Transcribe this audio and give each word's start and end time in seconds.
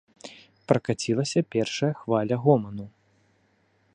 Пракацілася 0.71 1.39
першая 1.55 1.91
хваля 2.01 2.35
гоману. 2.47 2.85